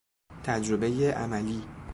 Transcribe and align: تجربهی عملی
تجربهی 0.43 1.07
عملی 1.11 1.63